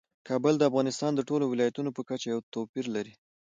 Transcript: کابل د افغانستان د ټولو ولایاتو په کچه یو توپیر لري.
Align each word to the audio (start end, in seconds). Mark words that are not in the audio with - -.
کابل 0.27 0.53
د 0.57 0.63
افغانستان 0.69 1.11
د 1.15 1.21
ټولو 1.29 1.45
ولایاتو 1.47 1.95
په 1.97 2.01
کچه 2.09 2.27
یو 2.33 2.39
توپیر 2.53 2.85
لري. 2.95 3.13